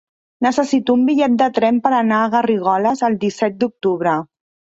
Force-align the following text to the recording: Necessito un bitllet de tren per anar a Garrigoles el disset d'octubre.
Necessito 0.43 0.95
un 0.99 1.03
bitllet 1.09 1.35
de 1.41 1.49
tren 1.57 1.77
per 1.83 1.91
anar 1.99 2.23
a 2.23 2.31
Garrigoles 2.37 3.05
el 3.11 3.19
disset 3.27 3.61
d'octubre. 3.61 4.17